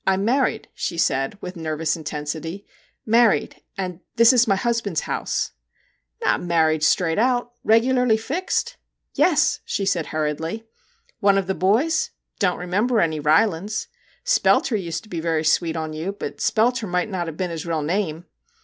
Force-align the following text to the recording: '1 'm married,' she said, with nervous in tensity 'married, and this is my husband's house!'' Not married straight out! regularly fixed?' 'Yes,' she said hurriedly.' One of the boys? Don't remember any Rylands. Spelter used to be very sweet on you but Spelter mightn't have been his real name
'1 0.07 0.15
'm 0.21 0.25
married,' 0.25 0.67
she 0.73 0.97
said, 0.97 1.37
with 1.41 1.55
nervous 1.55 1.95
in 1.95 2.03
tensity 2.03 2.65
'married, 3.05 3.61
and 3.77 3.99
this 4.15 4.33
is 4.33 4.47
my 4.47 4.55
husband's 4.55 5.01
house!'' 5.01 5.51
Not 6.25 6.41
married 6.41 6.81
straight 6.83 7.19
out! 7.19 7.51
regularly 7.63 8.17
fixed?' 8.17 8.77
'Yes,' 9.13 9.59
she 9.63 9.85
said 9.85 10.07
hurriedly.' 10.07 10.63
One 11.29 11.37
of 11.37 11.45
the 11.45 11.53
boys? 11.53 12.09
Don't 12.39 12.57
remember 12.57 12.99
any 12.99 13.19
Rylands. 13.19 13.89
Spelter 14.25 14.75
used 14.75 15.03
to 15.03 15.09
be 15.09 15.19
very 15.19 15.43
sweet 15.43 15.75
on 15.75 15.93
you 15.93 16.13
but 16.13 16.41
Spelter 16.41 16.87
mightn't 16.87 17.13
have 17.13 17.37
been 17.37 17.51
his 17.51 17.67
real 17.67 17.83
name 17.83 18.25